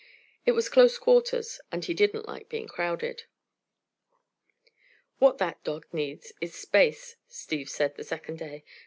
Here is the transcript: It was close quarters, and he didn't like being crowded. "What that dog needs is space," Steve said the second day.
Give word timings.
It 0.47 0.53
was 0.53 0.67
close 0.67 0.97
quarters, 0.97 1.61
and 1.71 1.85
he 1.85 1.93
didn't 1.93 2.27
like 2.27 2.49
being 2.49 2.67
crowded. 2.67 3.25
"What 5.19 5.37
that 5.37 5.63
dog 5.63 5.85
needs 5.93 6.33
is 6.41 6.55
space," 6.55 7.17
Steve 7.27 7.69
said 7.69 7.93
the 7.93 8.03
second 8.03 8.39
day. 8.39 8.63